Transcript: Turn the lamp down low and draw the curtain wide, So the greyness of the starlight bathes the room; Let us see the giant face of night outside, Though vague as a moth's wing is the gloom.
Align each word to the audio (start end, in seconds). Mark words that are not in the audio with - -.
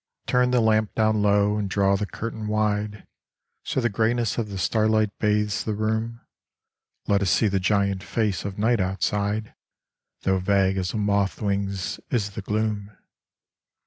Turn 0.25 0.49
the 0.49 0.61
lamp 0.61 0.95
down 0.95 1.21
low 1.21 1.57
and 1.59 1.69
draw 1.69 1.95
the 1.95 2.07
curtain 2.07 2.47
wide, 2.47 3.05
So 3.61 3.79
the 3.79 3.87
greyness 3.87 4.39
of 4.39 4.49
the 4.49 4.57
starlight 4.57 5.11
bathes 5.19 5.63
the 5.63 5.75
room; 5.75 6.21
Let 7.05 7.21
us 7.21 7.29
see 7.29 7.47
the 7.47 7.59
giant 7.59 8.01
face 8.01 8.43
of 8.43 8.57
night 8.57 8.79
outside, 8.79 9.53
Though 10.23 10.39
vague 10.39 10.77
as 10.77 10.93
a 10.93 10.97
moth's 10.97 11.39
wing 11.39 11.67
is 11.69 11.99
the 12.31 12.41
gloom. 12.41 12.97